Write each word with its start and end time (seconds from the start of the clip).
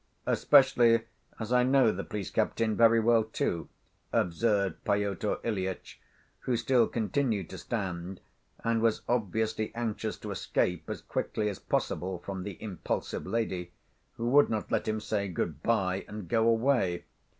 "Especially 0.25 1.01
as 1.39 1.53
I 1.53 1.61
know 1.61 1.91
the 1.91 2.03
police 2.03 2.31
captain 2.31 2.75
very 2.75 2.99
well, 2.99 3.23
too," 3.23 3.69
observed 4.11 4.83
Pyotr 4.83 5.37
Ilyitch, 5.43 6.01
who 6.39 6.57
still 6.57 6.87
continued 6.87 7.51
to 7.51 7.59
stand, 7.59 8.19
and 8.63 8.81
was 8.81 9.03
obviously 9.07 9.71
anxious 9.75 10.17
to 10.17 10.31
escape 10.31 10.89
as 10.89 11.01
quickly 11.03 11.49
as 11.49 11.59
possible 11.59 12.17
from 12.17 12.41
the 12.41 12.59
impulsive 12.63 13.27
lady, 13.27 13.73
who 14.13 14.27
would 14.29 14.49
not 14.49 14.71
let 14.71 14.87
him 14.87 14.99
say 14.99 15.31
good‐by 15.31 16.07
and 16.07 16.27
go 16.27 16.47
away. 16.47 17.05